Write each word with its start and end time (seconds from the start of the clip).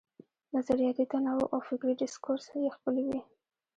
نظریاتي 0.55 1.03
تنوع 1.11 1.43
او 1.53 1.59
فکري 1.67 1.93
ډسکورس 2.01 2.45
یې 2.63 2.69
خپل 2.75 2.95
وي. 3.05 3.19